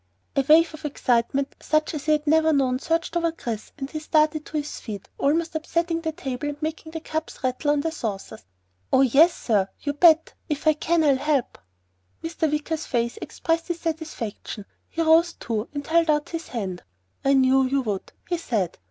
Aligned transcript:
A 0.35 0.41
wave 0.49 0.73
of 0.73 0.83
excitement 0.83 1.53
such 1.59 1.93
as 1.93 2.05
he 2.07 2.13
had 2.13 2.25
never 2.25 2.51
known 2.51 2.79
surged 2.79 3.15
over 3.15 3.31
Chris 3.31 3.71
and 3.77 3.87
he 3.91 3.99
started 3.99 4.47
to 4.47 4.57
his 4.57 4.79
feet, 4.79 5.07
almost 5.19 5.53
upsetting 5.53 6.01
the 6.01 6.11
table 6.11 6.49
and 6.49 6.59
making 6.59 6.91
the 6.91 6.99
cups 6.99 7.43
rattle 7.43 7.69
on 7.69 7.81
their 7.81 7.91
saucers. 7.91 8.41
"Oh, 8.91 9.01
yes 9.01 9.31
sir! 9.31 9.67
You 9.79 9.93
bet! 9.93 10.33
If 10.49 10.65
I 10.65 10.73
can, 10.73 11.03
I'll 11.03 11.17
help!" 11.17 11.59
Mr. 12.23 12.51
Wicker's 12.51 12.87
face 12.87 13.17
expressed 13.21 13.67
his 13.67 13.81
satisfaction. 13.81 14.65
He 14.89 15.03
rose 15.03 15.33
too 15.33 15.69
and 15.71 15.85
held 15.85 16.09
out 16.09 16.29
his 16.29 16.47
hand. 16.47 16.81
"I 17.23 17.33
knew 17.35 17.67
you 17.67 17.81
would," 17.81 18.11
he 18.27 18.39
said. 18.39 18.79